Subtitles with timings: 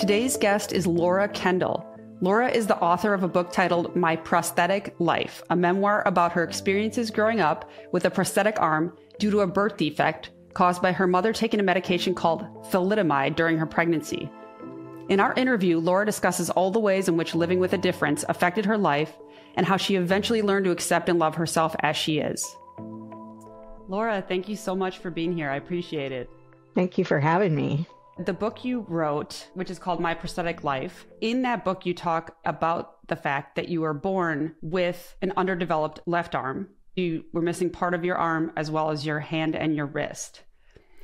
[0.00, 1.86] Today's guest is Laura Kendall.
[2.22, 6.42] Laura is the author of a book titled My Prosthetic Life, a memoir about her
[6.42, 11.06] experiences growing up with a prosthetic arm due to a birth defect caused by her
[11.06, 14.30] mother taking a medication called thalidomide during her pregnancy.
[15.10, 18.64] In our interview, Laura discusses all the ways in which living with a difference affected
[18.64, 19.12] her life
[19.54, 22.56] and how she eventually learned to accept and love herself as she is.
[23.86, 25.50] Laura, thank you so much for being here.
[25.50, 26.30] I appreciate it.
[26.74, 27.86] Thank you for having me.
[28.18, 32.36] The book you wrote, which is called My Prosthetic Life, in that book, you talk
[32.44, 36.68] about the fact that you were born with an underdeveloped left arm.
[36.96, 40.42] You were missing part of your arm as well as your hand and your wrist.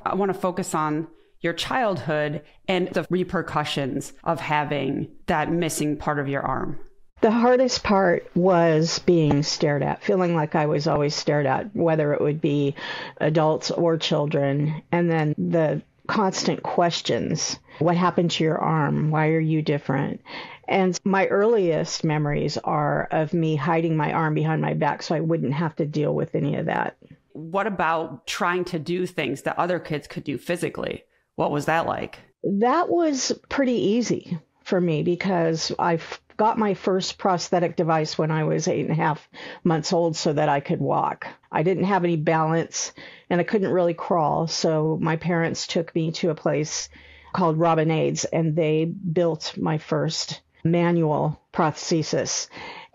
[0.05, 1.07] I want to focus on
[1.41, 6.79] your childhood and the repercussions of having that missing part of your arm.
[7.21, 12.13] The hardest part was being stared at, feeling like I was always stared at, whether
[12.13, 12.75] it would be
[13.19, 14.83] adults or children.
[14.91, 19.11] And then the constant questions What happened to your arm?
[19.11, 20.21] Why are you different?
[20.67, 25.19] And my earliest memories are of me hiding my arm behind my back so I
[25.19, 26.97] wouldn't have to deal with any of that.
[27.33, 31.03] What about trying to do things that other kids could do physically?
[31.35, 32.19] What was that like?
[32.43, 35.99] That was pretty easy for me because I
[36.37, 39.27] got my first prosthetic device when I was eight and a half
[39.63, 41.27] months old so that I could walk.
[41.51, 42.93] I didn't have any balance
[43.29, 44.47] and I couldn't really crawl.
[44.47, 46.89] So my parents took me to a place
[47.33, 52.47] called Robinades and they built my first manual prosthesis.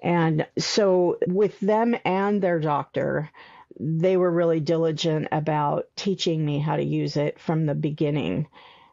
[0.02, 3.30] And so with them and their doctor,
[3.78, 8.46] they were really diligent about teaching me how to use it from the beginning.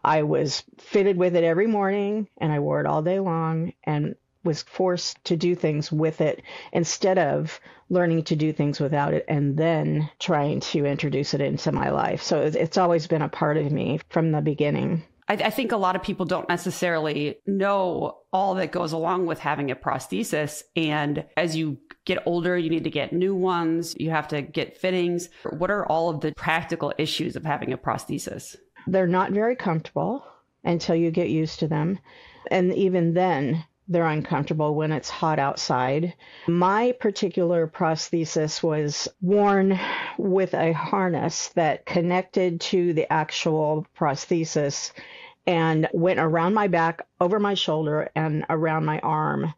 [0.03, 4.16] I was fitted with it every morning and I wore it all day long and
[4.43, 7.59] was forced to do things with it instead of
[7.89, 12.21] learning to do things without it and then trying to introduce it into my life.
[12.21, 15.03] So it's always been a part of me from the beginning.
[15.27, 19.39] I, I think a lot of people don't necessarily know all that goes along with
[19.39, 20.64] having a prosthesis.
[20.75, 24.77] And as you get older, you need to get new ones, you have to get
[24.77, 25.30] fittings.
[25.58, 28.55] What are all of the practical issues of having a prosthesis?
[28.87, 30.23] They're not very comfortable
[30.64, 31.99] until you get used to them.
[32.49, 36.14] And even then, they're uncomfortable when it's hot outside.
[36.48, 39.80] My particular prosthesis was worn
[40.17, 44.94] with a harness that connected to the actual prosthesis
[45.48, 49.54] and went around my back, over my shoulder, and around my arm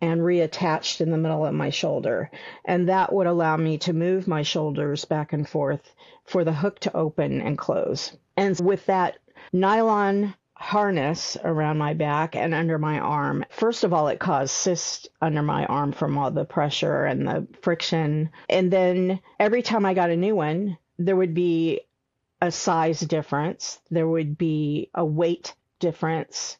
[0.00, 2.30] and reattached in the middle of my shoulder.
[2.64, 6.80] And that would allow me to move my shoulders back and forth for the hook
[6.80, 8.16] to open and close.
[8.36, 9.18] And with that
[9.52, 13.44] nylon harness around my back and under my arm.
[13.48, 17.46] First of all, it caused cysts under my arm from all the pressure and the
[17.62, 18.30] friction.
[18.50, 21.82] And then every time I got a new one, there would be
[22.42, 26.58] a size difference, there would be a weight difference.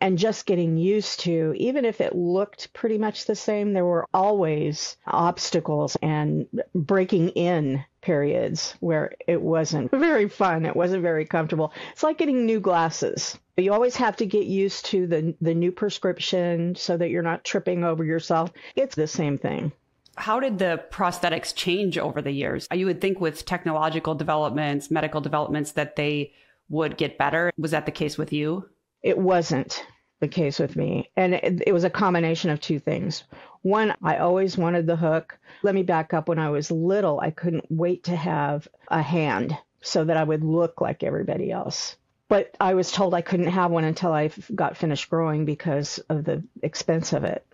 [0.00, 4.06] And just getting used to, even if it looked pretty much the same, there were
[4.14, 10.64] always obstacles and breaking in periods where it wasn't very fun.
[10.64, 11.72] It wasn't very comfortable.
[11.92, 13.38] It's like getting new glasses.
[13.56, 17.44] You always have to get used to the the new prescription so that you're not
[17.44, 18.50] tripping over yourself.
[18.74, 19.72] It's the same thing.
[20.16, 22.66] How did the prosthetics change over the years?
[22.72, 26.32] You would think with technological developments, medical developments that they
[26.68, 27.52] would get better.
[27.58, 28.68] Was that the case with you?
[29.02, 29.84] It wasn't
[30.20, 31.10] the case with me.
[31.16, 33.24] And it, it was a combination of two things.
[33.62, 35.38] One, I always wanted the hook.
[35.62, 36.28] Let me back up.
[36.28, 40.44] When I was little, I couldn't wait to have a hand so that I would
[40.44, 41.96] look like everybody else.
[42.28, 46.24] But I was told I couldn't have one until I got finished growing because of
[46.24, 47.44] the expense of it.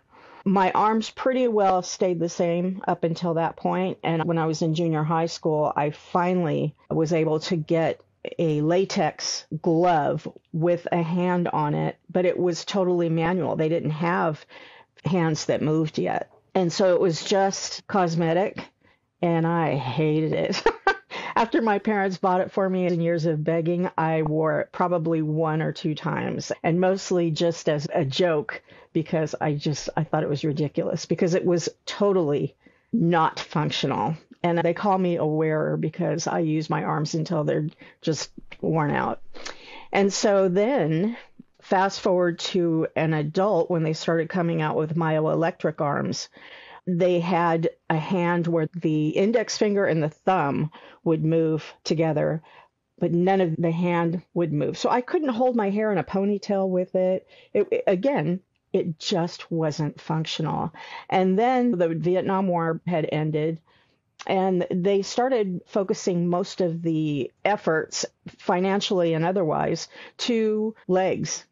[0.45, 3.99] My arms pretty well stayed the same up until that point.
[4.05, 8.01] And when I was in junior high school, I finally was able to get
[8.39, 13.57] a latex glove with a hand on it, but it was totally manual.
[13.57, 14.45] They didn't have
[15.05, 16.31] hands that moved yet.
[16.55, 18.65] And so it was just cosmetic,
[19.21, 20.63] and I hated it.
[21.37, 25.21] After my parents bought it for me in years of begging, I wore it probably
[25.21, 28.63] one or two times, and mostly just as a joke
[28.95, 32.57] because I just I thought it was ridiculous because it was totally
[32.91, 34.17] not functional.
[34.47, 37.69] And they call me a wearer because I use my arms until they're
[38.01, 39.21] just worn out.
[39.93, 41.17] And so then
[41.61, 46.29] fast forward to an adult when they started coming out with myoelectric arms
[46.87, 50.71] they had a hand where the index finger and the thumb
[51.03, 52.41] would move together
[52.99, 54.79] but none of the hand would move.
[54.79, 58.41] So i couldn't hold my hair in a ponytail with it, it again
[58.73, 60.73] it just wasn't functional.
[61.09, 63.61] And then the vietnam war had ended
[64.27, 68.05] and they started focusing most of the efforts
[68.39, 69.89] financially and otherwise
[70.19, 71.45] to legs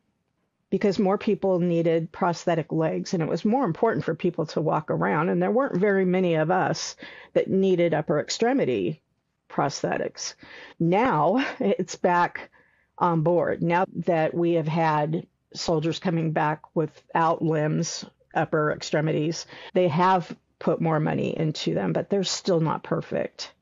[0.70, 4.90] because more people needed prosthetic legs and it was more important for people to walk
[4.90, 6.96] around and there weren't very many of us
[7.32, 9.00] that needed upper extremity
[9.48, 10.34] prosthetics.
[10.80, 12.50] Now it's back
[12.98, 13.62] on board.
[13.62, 18.04] Now that we have had soldiers coming back without limbs,
[18.34, 23.52] upper extremities, they have put more money into them, but they're still not perfect.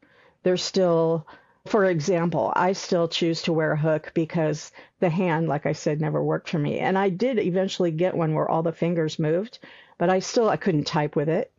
[0.44, 1.26] They're still
[1.66, 6.00] for example, I still choose to wear a hook because the hand, like I said,
[6.00, 6.80] never worked for me.
[6.80, 9.60] And I did eventually get one where all the fingers moved,
[9.96, 11.52] but I still I couldn't type with it.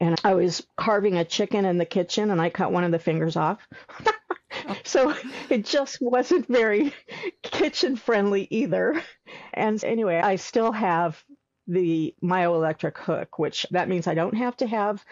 [0.00, 2.98] And I was carving a chicken in the kitchen and I cut one of the
[2.98, 3.66] fingers off.
[4.66, 4.76] Oh.
[4.84, 5.14] so
[5.48, 6.92] it just wasn't very
[7.42, 9.02] kitchen friendly either.
[9.54, 11.22] And anyway, I still have
[11.66, 15.04] the myoelectric hook, which that means I don't have to have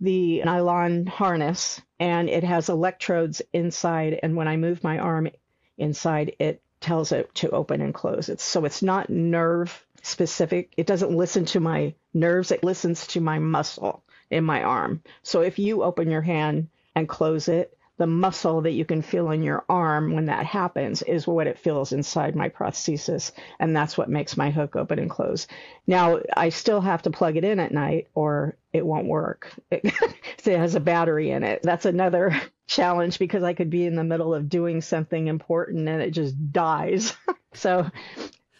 [0.00, 4.20] the nylon harness and it has electrodes inside.
[4.22, 5.28] And when I move my arm
[5.76, 8.28] inside, it tells it to open and close.
[8.28, 10.72] It's so it's not nerve specific.
[10.76, 12.52] It doesn't listen to my nerves.
[12.52, 15.02] It listens to my muscle in my arm.
[15.22, 19.30] So if you open your hand and close it, the muscle that you can feel
[19.30, 23.32] in your arm when that happens is what it feels inside my prosthesis.
[23.58, 25.48] And that's what makes my hook open and close.
[25.86, 29.52] Now, I still have to plug it in at night or it won't work.
[29.70, 29.84] It,
[30.46, 31.60] it has a battery in it.
[31.62, 36.00] That's another challenge because I could be in the middle of doing something important and
[36.00, 37.14] it just dies.
[37.52, 37.90] so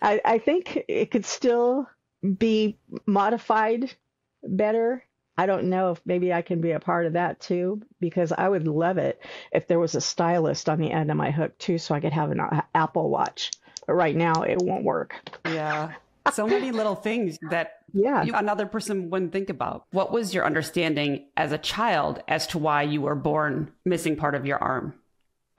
[0.03, 1.89] I, I think it could still
[2.23, 3.95] be modified
[4.43, 5.05] better
[5.39, 8.49] I don't know if maybe I can be a part of that too, because I
[8.49, 11.79] would love it if there was a stylus on the end of my hook too,
[11.79, 13.53] so I could have an uh, Apple Watch.
[13.87, 15.15] But right now, it won't work.
[15.47, 15.93] Yeah.
[16.33, 18.23] So many little things that yeah.
[18.23, 19.87] You, another person wouldn't think about.
[19.93, 24.35] What was your understanding as a child as to why you were born missing part
[24.35, 24.95] of your arm?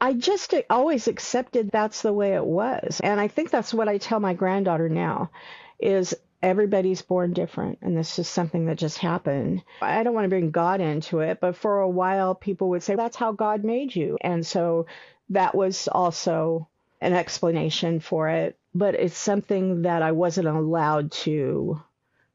[0.02, 3.02] I just always accepted that's the way it was.
[3.04, 5.32] And I think that's what I tell my granddaughter now
[5.80, 9.64] is everybody's born different and this is something that just happened.
[9.82, 12.96] I don't want to bring God into it, but for a while people would say
[12.96, 14.18] that's how God made you.
[14.22, 14.86] And so
[15.30, 16.68] that was also
[17.02, 21.82] an explanation for it, but it's something that I wasn't allowed to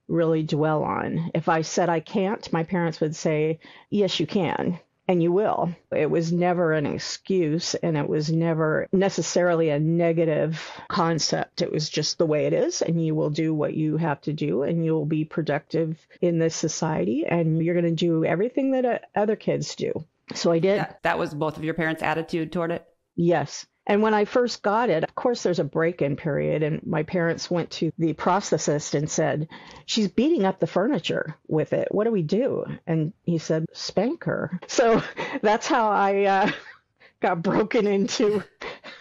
[0.09, 1.31] really dwell on.
[1.35, 3.59] If I said I can't, my parents would say,
[3.91, 5.75] "Yes, you can." And you will.
[5.91, 11.63] It was never an excuse and it was never necessarily a negative concept.
[11.63, 14.33] It was just the way it is, and you will do what you have to
[14.33, 18.85] do and you'll be productive in this society and you're going to do everything that
[18.85, 20.05] uh, other kids do.
[20.35, 20.81] So I did.
[20.81, 22.87] That, that was both of your parents' attitude toward it?
[23.15, 23.67] Yes.
[23.87, 26.63] And when I first got it, of course, there's a break in period.
[26.63, 29.49] And my parents went to the prosthetist and said,
[29.87, 31.89] She's beating up the furniture with it.
[31.91, 32.65] What do we do?
[32.87, 34.59] And he said, Spank her.
[34.75, 35.03] So
[35.41, 36.51] that's how I uh,
[37.21, 38.43] got broken into.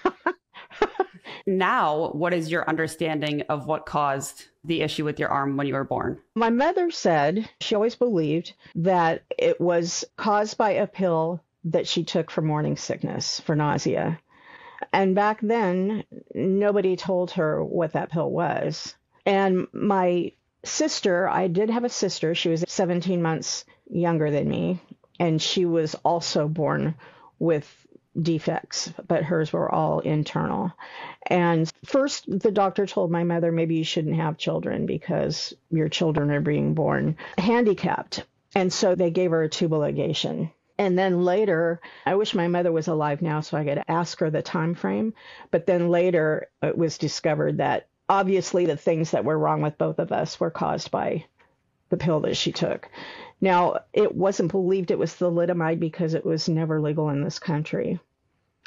[1.47, 5.74] now, what is your understanding of what caused the issue with your arm when you
[5.74, 6.19] were born?
[6.36, 12.03] My mother said she always believed that it was caused by a pill that she
[12.03, 14.19] took for morning sickness, for nausea.
[14.91, 16.03] And back then,
[16.33, 18.95] nobody told her what that pill was.
[19.25, 20.33] And my
[20.63, 22.35] sister, I did have a sister.
[22.35, 24.80] She was 17 months younger than me,
[25.19, 26.95] and she was also born
[27.39, 27.68] with
[28.19, 30.72] defects, but hers were all internal.
[31.25, 36.31] And first, the doctor told my mother maybe you shouldn't have children because your children
[36.31, 38.25] are being born handicapped.
[38.55, 40.51] And so they gave her a tubal ligation.
[40.77, 44.30] And then later, I wish my mother was alive now so I could ask her
[44.30, 45.13] the time frame.
[45.51, 50.00] But then later, it was discovered that obviously the things that were wrong with both
[50.00, 51.25] of us were caused by
[51.89, 52.89] the pill that she took.
[53.39, 58.00] Now, it wasn't believed it was thalidomide because it was never legal in this country.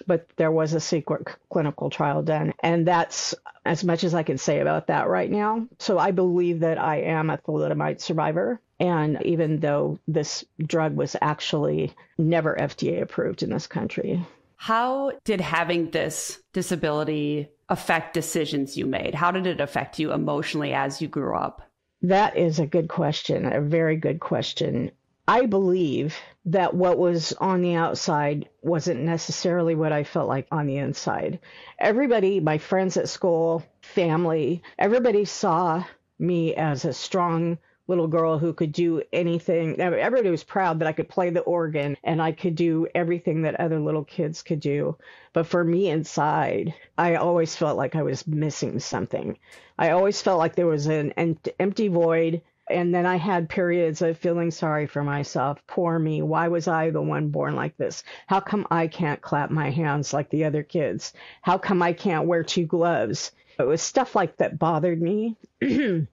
[0.07, 2.53] But there was a secret clinical trial done.
[2.61, 3.35] And that's
[3.65, 5.67] as much as I can say about that right now.
[5.79, 8.61] So I believe that I am a thalidomide survivor.
[8.79, 14.25] And even though this drug was actually never FDA approved in this country.
[14.57, 19.15] How did having this disability affect decisions you made?
[19.15, 21.63] How did it affect you emotionally as you grew up?
[22.03, 24.91] That is a good question, a very good question.
[25.29, 30.67] I believe that what was on the outside wasn't necessarily what I felt like on
[30.67, 31.41] the inside.
[31.79, 35.85] Everybody, my friends at school, family, everybody saw
[36.19, 39.81] me as a strong little girl who could do anything.
[39.81, 43.61] Everybody was proud that I could play the organ and I could do everything that
[43.61, 44.97] other little kids could do.
[45.33, 49.39] But for me inside, I always felt like I was missing something.
[49.79, 51.13] I always felt like there was an
[51.59, 55.63] empty void And then I had periods of feeling sorry for myself.
[55.69, 56.23] Poor me.
[56.23, 58.03] Why was I the one born like this?
[58.27, 61.13] How come I can't clap my hands like the other kids?
[61.43, 63.33] How come I can't wear two gloves?
[63.59, 65.37] It was stuff like that bothered me.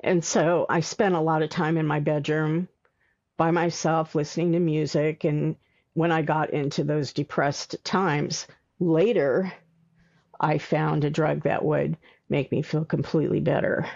[0.00, 2.68] and so I spent a lot of time in my bedroom
[3.36, 5.24] by myself listening to music.
[5.24, 5.56] And
[5.94, 8.46] when I got into those depressed times
[8.80, 9.52] later,
[10.40, 11.96] I found a drug that would
[12.28, 13.86] make me feel completely better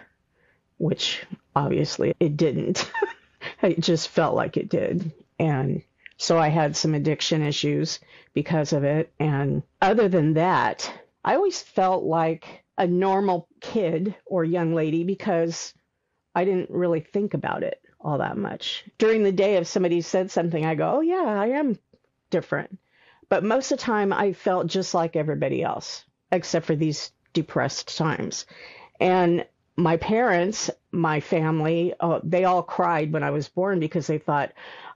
[0.82, 2.90] which obviously it didn't.
[3.62, 5.12] it just felt like it did.
[5.38, 5.80] And
[6.16, 8.00] so I had some addiction issues
[8.34, 9.12] because of it.
[9.20, 10.92] And other than that,
[11.24, 15.72] I always felt like a normal kid or young lady because
[16.34, 18.84] I didn't really think about it all that much.
[18.98, 21.78] During the day, if somebody said something, I go, oh, yeah, I am
[22.30, 22.78] different.
[23.28, 27.96] But most of the time, I felt just like everybody else, except for these depressed
[27.96, 28.46] times.
[29.00, 29.46] And
[29.76, 34.52] my parents, my family, uh, they all cried when I was born because they thought,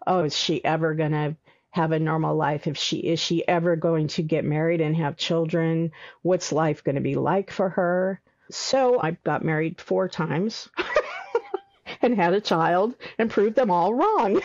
[0.07, 1.37] oh, is she ever going to
[1.71, 2.67] have a normal life?
[2.67, 5.93] If she is she ever going to get married and have children?
[6.23, 8.21] What's life going to be like for her?
[8.51, 10.69] So I got married four times
[12.07, 14.41] and had a child and proved them all wrong.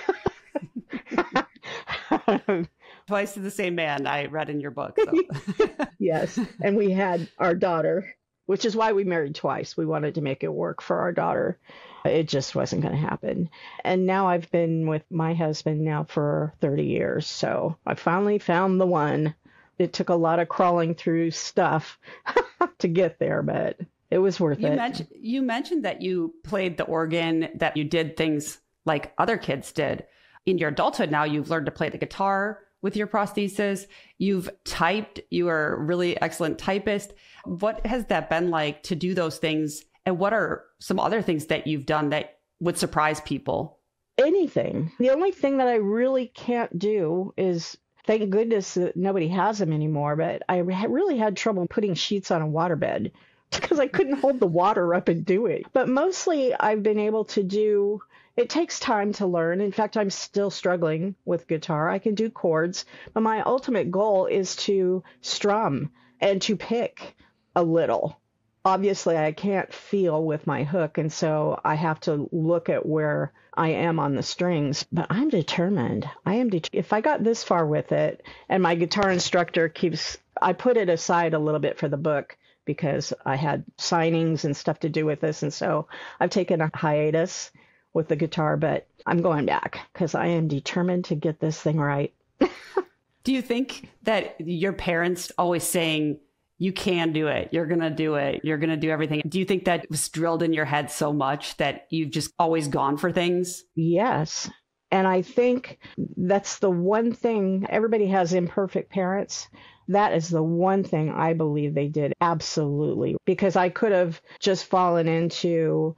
[3.08, 5.00] Twice to the same man, I read in your book.
[5.04, 5.66] So.
[6.00, 6.38] yes.
[6.62, 8.16] And we had our daughter
[8.52, 9.78] which is why we married twice.
[9.78, 11.58] We wanted to make it work for our daughter.
[12.04, 13.50] It just wasn't going to happen.
[13.86, 17.28] And now I've been with my husband now for 30 years.
[17.28, 19.36] So I finally found the one.
[19.80, 21.98] It took a lot of crawling through stuff
[22.80, 23.80] to get there, but
[24.12, 24.76] it was worth you it.
[24.76, 29.72] Mentioned, you mentioned that you played the organ, that you did things like other kids
[29.72, 30.06] did.
[30.46, 33.86] In your adulthood now, you've learned to play the guitar with your prosthesis.
[34.18, 37.14] You've typed, you are a really excellent typist.
[37.46, 39.84] What has that been like to do those things?
[40.06, 43.78] And what are some other things that you've done that would surprise people?
[44.18, 44.92] Anything.
[45.00, 47.78] The only thing that I really can't do is
[48.08, 52.42] thank goodness that nobody has them anymore, but I really had trouble putting sheets on
[52.42, 53.12] a waterbed
[53.62, 55.66] because I couldn't hold the water up and do it.
[55.74, 58.02] But mostly I've been able to do
[58.38, 59.60] it takes time to learn.
[59.60, 61.90] In fact, I'm still struggling with guitar.
[61.90, 65.92] I can do chords, but my ultimate goal is to strum
[66.22, 67.16] and to pick
[67.56, 68.18] a little.
[68.64, 73.34] Obviously, I can't feel with my hook, and so I have to look at where
[73.54, 74.86] I am on the strings.
[74.92, 76.10] But I'm determined.
[76.26, 76.50] I am.
[76.50, 80.78] Det- if I got this far with it, and my guitar instructor keeps, I put
[80.78, 84.90] it aside a little bit for the book because I had signings and stuff to
[84.90, 85.88] do with this, and so
[86.20, 87.52] I've taken a hiatus
[87.94, 91.78] with the guitar, but I'm going back because I am determined to get this thing
[91.78, 92.14] right.
[93.24, 96.20] do you think that your parents always saying,
[96.58, 99.40] you can do it, you're going to do it, you're going to do everything, do
[99.40, 102.98] you think that was drilled in your head so much that you've just always gone
[102.98, 103.64] for things?
[103.74, 104.48] Yes.
[104.92, 105.80] And I think
[106.18, 109.48] that's the one thing everybody has imperfect parents.
[109.92, 114.66] That is the one thing I believe they did absolutely because I could have just
[114.66, 115.96] fallen into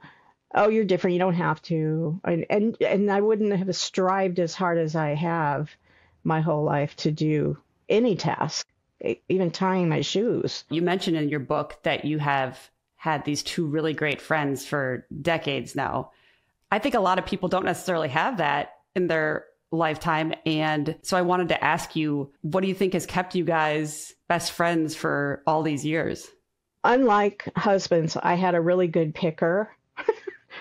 [0.54, 1.14] oh, you're different.
[1.14, 2.20] You don't have to.
[2.24, 5.70] And, and, and I wouldn't have strived as hard as I have
[6.22, 7.58] my whole life to do
[7.88, 8.66] any task,
[9.28, 10.64] even tying my shoes.
[10.70, 15.06] You mentioned in your book that you have had these two really great friends for
[15.20, 16.12] decades now.
[16.70, 19.44] I think a lot of people don't necessarily have that in their
[19.74, 20.34] lifetime.
[20.46, 24.14] And so I wanted to ask you, what do you think has kept you guys
[24.28, 26.28] best friends for all these years?
[26.84, 29.70] Unlike husbands, I had a really good picker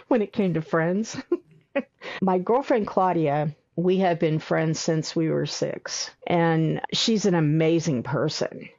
[0.08, 1.22] when it came to friends.
[2.22, 8.04] My girlfriend Claudia, we have been friends since we were six, and she's an amazing
[8.04, 8.70] person.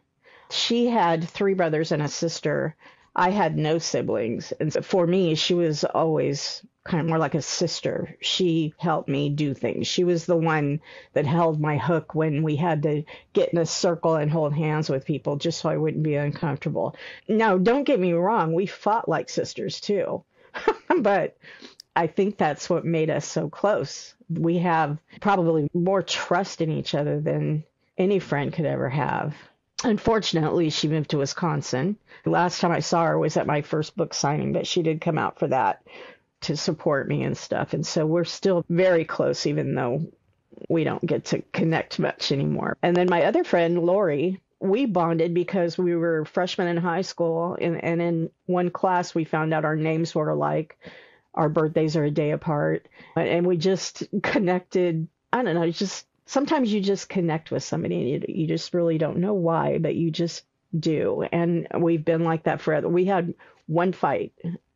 [0.50, 2.76] She had three brothers and a sister.
[3.16, 4.52] I had no siblings.
[4.52, 8.16] And for me, she was always kind of more like a sister.
[8.20, 9.86] She helped me do things.
[9.86, 10.80] She was the one
[11.14, 14.90] that held my hook when we had to get in a circle and hold hands
[14.90, 16.94] with people just so I wouldn't be uncomfortable.
[17.26, 20.24] Now, don't get me wrong, we fought like sisters too.
[21.00, 21.36] but
[21.96, 24.14] I think that's what made us so close.
[24.28, 27.64] We have probably more trust in each other than
[27.96, 29.34] any friend could ever have.
[29.84, 31.96] Unfortunately, she moved to Wisconsin.
[32.24, 35.00] The last time I saw her was at my first book signing, but she did
[35.00, 35.82] come out for that
[36.44, 37.72] to support me and stuff.
[37.74, 40.06] And so we're still very close, even though
[40.68, 42.76] we don't get to connect much anymore.
[42.82, 47.56] And then my other friend, Lori, we bonded because we were freshmen in high school,
[47.60, 50.78] and, and in one class we found out our names were alike.
[51.34, 55.08] Our birthdays are a day apart, and we just connected.
[55.32, 58.98] I don't know, just sometimes you just connect with somebody and you, you just really
[58.98, 60.44] don't know why, but you just
[60.78, 61.26] do.
[61.30, 62.88] And we've been like that forever.
[62.88, 63.34] We had
[63.66, 64.32] one fight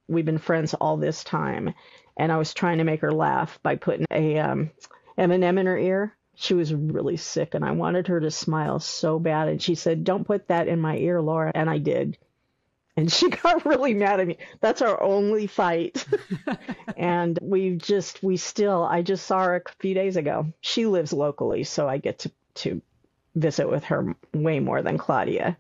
[0.09, 1.75] we've been friends all this time.
[2.17, 4.71] And I was trying to make her laugh by putting a um,
[5.17, 6.15] M&M in her ear.
[6.35, 9.49] She was really sick, and I wanted her to smile so bad.
[9.49, 12.17] And she said, "Don't put that in my ear, Laura." And I did.
[12.99, 14.39] And she got really mad at me.
[14.61, 16.05] That's our only fight.
[16.97, 20.53] and we just, we still, I just saw her a few days ago.
[20.61, 22.83] She lives locally, so I get to, to
[23.37, 25.57] visit with her way more than Claudia.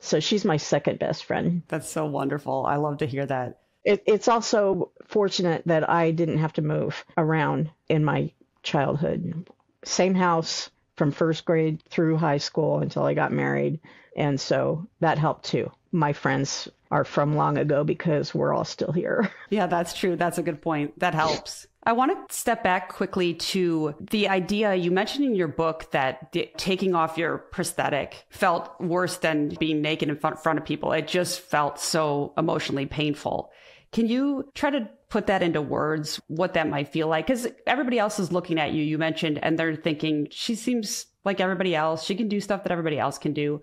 [0.00, 1.62] So she's my second best friend.
[1.68, 2.66] That's so wonderful.
[2.66, 3.60] I love to hear that.
[3.84, 8.32] It, it's also fortunate that I didn't have to move around in my
[8.62, 9.48] childhood.
[9.84, 13.80] Same house from first grade through high school until I got married.
[14.16, 15.70] And so that helped too.
[15.92, 19.30] My friends are from long ago because we're all still here.
[19.48, 20.16] Yeah, that's true.
[20.16, 20.98] That's a good point.
[21.00, 21.66] That helps.
[21.82, 26.30] I want to step back quickly to the idea you mentioned in your book that
[26.30, 30.92] d- taking off your prosthetic felt worse than being naked in front, front of people.
[30.92, 33.50] It just felt so emotionally painful.
[33.92, 37.26] Can you try to put that into words, what that might feel like?
[37.26, 41.40] Because everybody else is looking at you, you mentioned, and they're thinking, she seems like
[41.40, 42.04] everybody else.
[42.04, 43.62] She can do stuff that everybody else can do.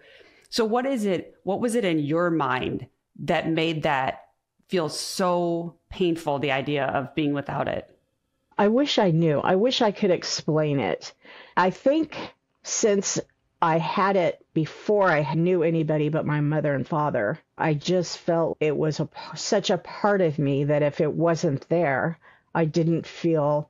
[0.50, 1.36] So, what is it?
[1.44, 2.88] What was it in your mind
[3.20, 4.24] that made that
[4.70, 7.97] feel so painful, the idea of being without it?
[8.58, 9.40] I wish I knew.
[9.40, 11.14] I wish I could explain it.
[11.56, 12.18] I think
[12.64, 13.20] since
[13.62, 17.40] I had it before I knew anybody but my mother and father.
[17.58, 21.68] I just felt it was a, such a part of me that if it wasn't
[21.70, 22.20] there,
[22.54, 23.70] I didn't feel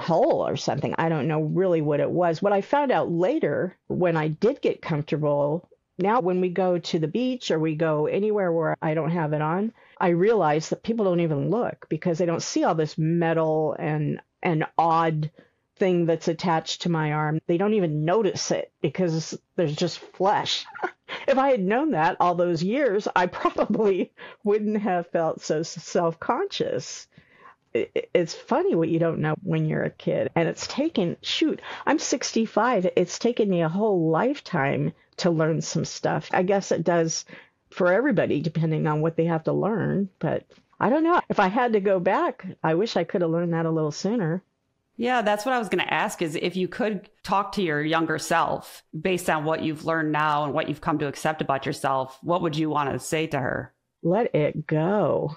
[0.00, 0.94] whole or something.
[0.98, 2.42] I don't know really what it was.
[2.42, 5.68] What I found out later when I did get comfortable,
[5.98, 9.32] now when we go to the beach or we go anywhere where I don't have
[9.32, 12.96] it on, I realize that people don't even look because they don't see all this
[12.98, 15.30] metal and an odd
[15.76, 17.40] thing that's attached to my arm.
[17.46, 20.64] They don't even notice it because there's just flesh.
[21.28, 24.12] if I had known that all those years, I probably
[24.44, 27.06] wouldn't have felt so self conscious.
[27.74, 30.30] It's funny what you don't know when you're a kid.
[30.34, 32.90] And it's taken, shoot, I'm 65.
[32.96, 36.28] It's taken me a whole lifetime to learn some stuff.
[36.32, 37.24] I guess it does
[37.70, 40.08] for everybody, depending on what they have to learn.
[40.18, 40.44] But
[40.78, 41.20] I don't know.
[41.28, 43.92] If I had to go back, I wish I could have learned that a little
[43.92, 44.42] sooner.
[44.96, 47.82] Yeah, that's what I was going to ask is if you could talk to your
[47.82, 51.66] younger self based on what you've learned now and what you've come to accept about
[51.66, 53.72] yourself, what would you want to say to her?
[54.02, 55.36] Let it go.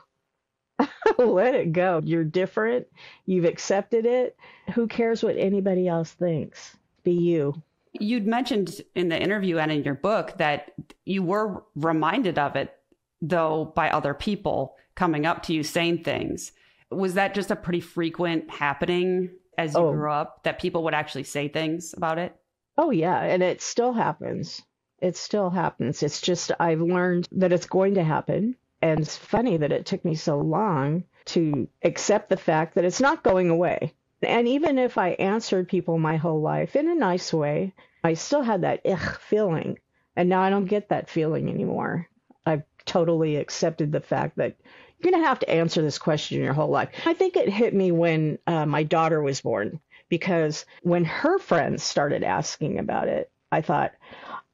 [1.17, 2.01] Let it go.
[2.03, 2.87] You're different.
[3.25, 4.35] You've accepted it.
[4.73, 6.75] Who cares what anybody else thinks?
[7.03, 7.61] Be you.
[7.99, 10.73] You'd mentioned in the interview and in your book that
[11.05, 12.73] you were reminded of it,
[13.21, 16.51] though, by other people coming up to you saying things.
[16.91, 19.91] Was that just a pretty frequent happening as you oh.
[19.91, 22.35] grew up that people would actually say things about it?
[22.77, 23.21] Oh, yeah.
[23.21, 24.61] And it still happens.
[24.99, 26.03] It still happens.
[26.03, 28.55] It's just I've learned that it's going to happen.
[28.81, 33.01] And it's funny that it took me so long to accept the fact that it's
[33.01, 33.93] not going away.
[34.21, 37.73] And even if I answered people my whole life in a nice way,
[38.03, 39.79] I still had that ugh feeling.
[40.15, 42.07] And now I don't get that feeling anymore.
[42.45, 44.55] I've totally accepted the fact that
[44.97, 46.89] you're going to have to answer this question your whole life.
[47.05, 51.83] I think it hit me when uh, my daughter was born because when her friends
[51.83, 53.91] started asking about it, I thought,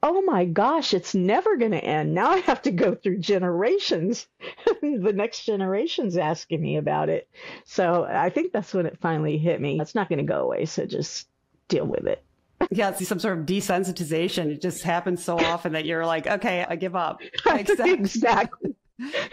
[0.04, 2.13] oh my gosh, it's never going to end.
[2.13, 4.27] Now I have to go through generations.
[4.82, 7.30] the next generation's asking me about it.
[7.65, 9.80] So I think that's when it finally hit me.
[9.80, 10.65] It's not going to go away.
[10.65, 11.27] So just
[11.67, 12.23] deal with it.
[12.69, 14.51] Yeah, it's some sort of desensitization.
[14.51, 17.21] It just happens so often that you're like, okay, I give up.
[17.45, 18.75] exactly.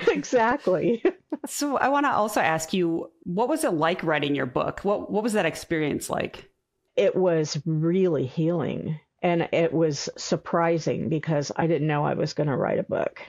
[0.06, 1.04] exactly.
[1.46, 4.80] so I want to also ask you, what was it like writing your book?
[4.82, 6.50] What what was that experience like?
[6.96, 12.48] It was really healing and it was surprising because I didn't know I was going
[12.48, 13.20] to write a book.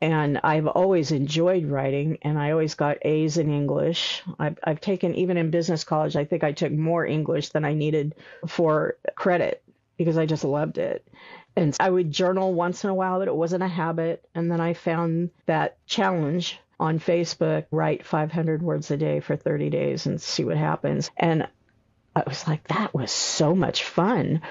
[0.00, 4.24] And I've always enjoyed writing, and I always got A's in English.
[4.36, 7.74] I've, I've taken, even in business college, I think I took more English than I
[7.74, 8.16] needed
[8.48, 9.62] for credit
[9.96, 11.06] because I just loved it.
[11.54, 14.24] And I would journal once in a while, but it wasn't a habit.
[14.34, 19.70] And then I found that challenge on Facebook write 500 words a day for 30
[19.70, 21.12] days and see what happens.
[21.16, 21.46] And
[22.16, 24.42] I was like, that was so much fun.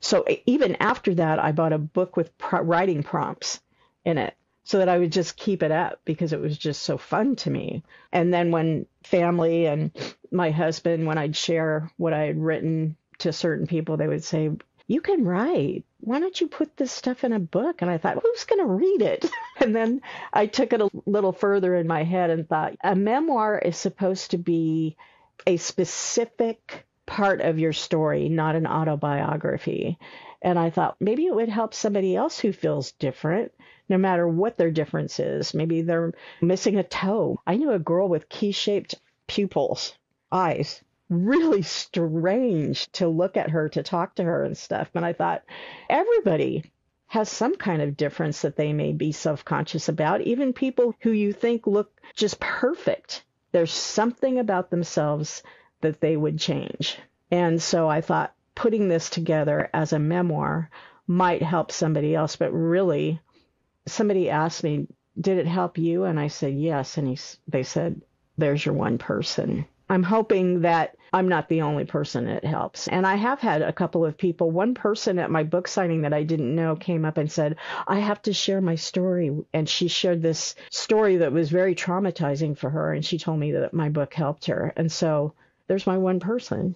[0.00, 3.60] So even after that, I bought a book with pro- writing prompts
[4.04, 4.34] in it
[4.64, 7.50] so that I would just keep it up because it was just so fun to
[7.50, 7.82] me.
[8.12, 9.90] And then when family and
[10.30, 14.50] my husband, when I'd share what I had written to certain people, they would say,
[14.86, 15.84] you can write.
[16.00, 17.82] Why don't you put this stuff in a book?
[17.82, 19.30] And I thought, who's going to read it?
[19.60, 23.58] And then I took it a little further in my head and thought, a memoir
[23.58, 24.96] is supposed to be
[25.48, 29.98] a specific part of your story, not an autobiography.
[30.42, 33.52] And I thought maybe it would help somebody else who feels different,
[33.88, 35.54] no matter what their difference is.
[35.54, 37.40] Maybe they're missing a toe.
[37.46, 38.94] I knew a girl with key shaped
[39.26, 39.94] pupils,
[40.30, 40.82] eyes.
[41.08, 44.90] Really strange to look at her, to talk to her and stuff.
[44.92, 45.42] But I thought
[45.88, 46.70] everybody
[47.06, 50.20] has some kind of difference that they may be self conscious about.
[50.20, 55.42] Even people who you think look just perfect, there's something about themselves
[55.80, 56.98] that they would change.
[57.30, 60.70] And so I thought putting this together as a memoir
[61.06, 62.36] might help somebody else.
[62.36, 63.20] But really,
[63.86, 64.88] somebody asked me,
[65.20, 66.04] Did it help you?
[66.04, 66.98] And I said, Yes.
[66.98, 68.02] And he, they said,
[68.36, 69.66] There's your one person.
[69.90, 72.88] I'm hoping that I'm not the only person it helps.
[72.88, 74.50] And I have had a couple of people.
[74.50, 78.00] One person at my book signing that I didn't know came up and said, I
[78.00, 79.34] have to share my story.
[79.54, 82.92] And she shared this story that was very traumatizing for her.
[82.92, 84.74] And she told me that my book helped her.
[84.76, 85.32] And so
[85.68, 86.74] there's my one person.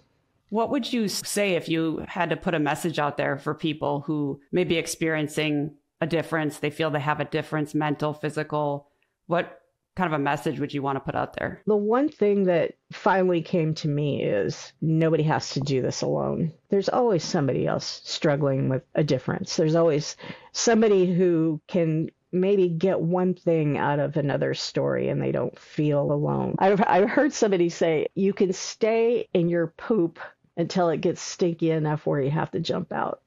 [0.51, 4.03] What would you say if you had to put a message out there for people
[4.03, 6.59] who may be experiencing a difference?
[6.59, 8.89] They feel they have a difference, mental, physical.
[9.27, 9.63] What
[9.95, 11.63] kind of a message would you want to put out there?
[11.67, 16.53] The one thing that finally came to me is nobody has to do this alone.
[16.71, 19.57] There's always somebody else struggling with a difference.
[19.57, 20.17] There's always
[20.53, 26.11] somebody who can maybe get one thing out of another story and they don't feel
[26.11, 26.57] alone.
[26.59, 30.19] I've, I've heard somebody say you can stay in your poop
[30.57, 33.21] until it gets stinky enough where you have to jump out.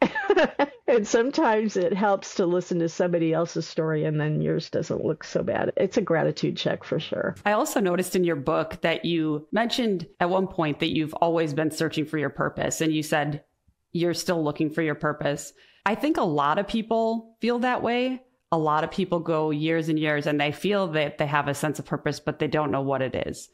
[0.86, 5.24] and sometimes it helps to listen to somebody else's story and then yours doesn't look
[5.24, 5.72] so bad.
[5.76, 7.36] It's a gratitude check for sure.
[7.44, 11.54] I also noticed in your book that you mentioned at one point that you've always
[11.54, 13.44] been searching for your purpose and you said
[13.92, 15.52] you're still looking for your purpose.
[15.86, 18.22] I think a lot of people feel that way.
[18.50, 21.54] A lot of people go years and years and they feel that they have a
[21.54, 23.50] sense of purpose, but they don't know what it is.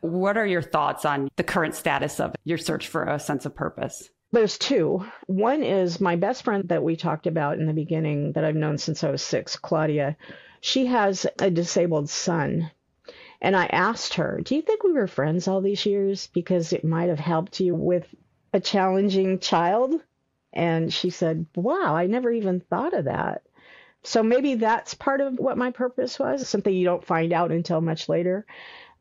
[0.00, 3.54] What are your thoughts on the current status of your search for a sense of
[3.54, 4.08] purpose?
[4.32, 5.04] There's two.
[5.26, 8.78] One is my best friend that we talked about in the beginning that I've known
[8.78, 10.16] since I was six, Claudia.
[10.60, 12.70] She has a disabled son.
[13.40, 16.84] And I asked her, Do you think we were friends all these years because it
[16.84, 18.06] might have helped you with
[18.52, 20.00] a challenging child?
[20.54, 23.42] And she said, Wow, I never even thought of that.
[24.02, 27.80] So maybe that's part of what my purpose was, something you don't find out until
[27.80, 28.46] much later.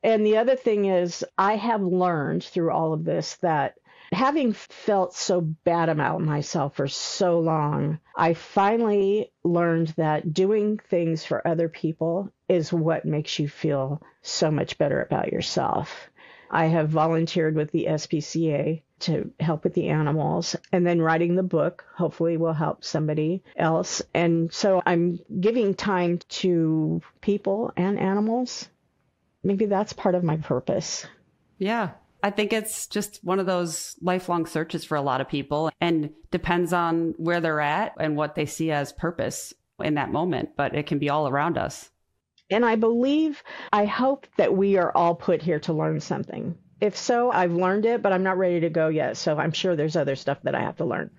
[0.02, 3.76] And the other thing is, I have learned through all of this that
[4.13, 11.26] having felt so bad about myself for so long, I finally learned that doing things
[11.26, 16.10] for other people is what makes you feel so much better about yourself.
[16.50, 21.44] I have volunteered with the SPCA to help with the animals, and then writing the
[21.44, 24.02] book hopefully will help somebody else.
[24.13, 28.68] And so I'm giving time to people and animals.
[29.44, 31.06] Maybe that's part of my purpose.
[31.58, 31.92] Yeah,
[32.24, 36.10] I think it's just one of those lifelong searches for a lot of people and
[36.32, 40.74] depends on where they're at and what they see as purpose in that moment, but
[40.74, 41.89] it can be all around us.
[42.50, 46.56] And I believe, I hope that we are all put here to learn something.
[46.84, 49.15] If so, I've learned it, but I'm not ready to go yet.
[49.15, 51.12] So I'm sure there's other stuff that I have to learn.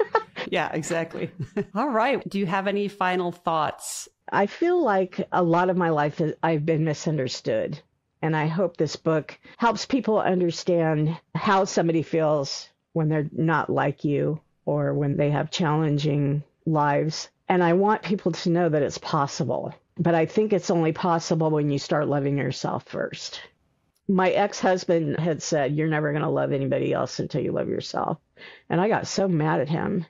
[0.50, 1.30] yeah, exactly.
[1.76, 2.28] all right.
[2.28, 4.08] Do you have any final thoughts?
[4.32, 7.78] I feel like a lot of my life I've been misunderstood.
[8.20, 14.02] And I hope this book helps people understand how somebody feels when they're not like
[14.02, 17.28] you or when they have challenging lives.
[17.48, 19.72] And I want people to know that it's possible.
[19.96, 23.40] But I think it's only possible when you start loving yourself first.
[24.08, 27.68] My ex husband had said, You're never going to love anybody else until you love
[27.68, 28.18] yourself.
[28.68, 30.06] And I got so mad at him.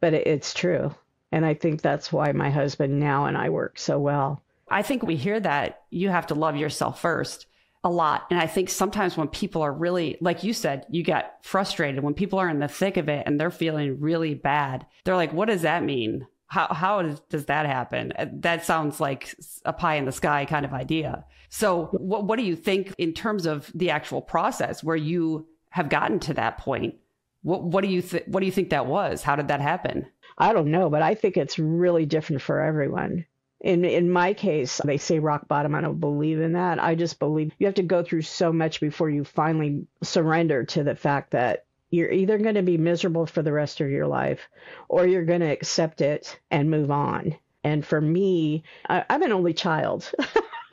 [0.00, 0.94] But it's true.
[1.32, 5.02] And I think that's why my husband now and I work so well I think
[5.02, 7.46] we hear that you have to love yourself first
[7.84, 8.26] a lot.
[8.30, 12.14] And I think sometimes when people are really, like you said, you get frustrated when
[12.14, 14.84] people are in the thick of it and they're feeling really bad.
[15.04, 16.26] They're like, what does that mean?
[16.48, 18.12] How, how does, that happen?
[18.18, 19.34] Uh, that sounds like
[19.64, 21.24] a pie in the sky kind of idea.
[21.50, 25.90] So what, what do you think in terms of the actual process where you have
[25.90, 26.96] gotten to that point?
[27.42, 29.22] What, what do you th- what do you think that was?
[29.22, 30.06] How did that happen?
[30.38, 33.26] I don't know, but I think it's really different for everyone.
[33.60, 35.74] In in my case, they say rock bottom.
[35.74, 36.82] I don't believe in that.
[36.82, 40.84] I just believe you have to go through so much before you finally surrender to
[40.84, 44.48] the fact that you're either going to be miserable for the rest of your life
[44.88, 47.34] or you're going to accept it and move on.
[47.64, 50.10] And for me, I, I'm an only child.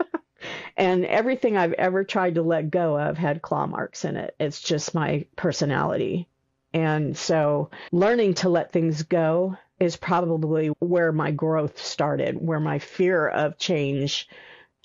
[0.78, 4.36] and everything I've ever tried to let go of had claw marks in it.
[4.40, 6.28] It's just my personality.
[6.74, 12.80] And so learning to let things go is probably where my growth started, where my
[12.80, 14.28] fear of change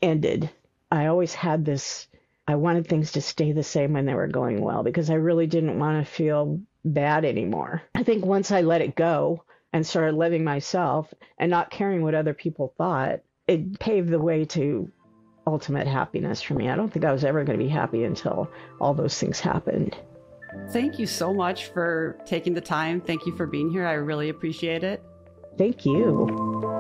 [0.01, 0.51] ended.
[0.91, 2.09] I always had this
[2.51, 5.47] I wanted things to stay the same when they were going well because I really
[5.47, 7.83] didn't want to feel bad anymore.
[7.95, 12.17] I think once I let it go and started living myself and not caring what
[12.17, 14.91] other people thought, it paved the way to
[15.47, 16.69] ultimate happiness for me.
[16.69, 19.97] I don't think I was ever going to be happy until all those things happened.
[20.73, 23.01] Thank you so much for taking the time.
[23.01, 23.87] Thank you for being here.
[23.87, 25.01] I really appreciate it.
[25.57, 26.80] Thank you.